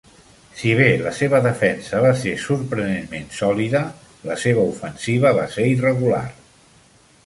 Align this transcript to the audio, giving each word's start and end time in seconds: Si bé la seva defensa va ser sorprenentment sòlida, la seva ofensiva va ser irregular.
Si 0.61 0.69
bé 0.77 0.87
la 1.01 1.11
seva 1.17 1.41
defensa 1.47 1.99
va 2.07 2.15
ser 2.23 2.33
sorprenentment 2.45 3.29
sòlida, 3.43 3.85
la 4.33 4.41
seva 4.47 4.67
ofensiva 4.75 5.39
va 5.43 5.49
ser 5.57 5.73
irregular. 5.79 6.29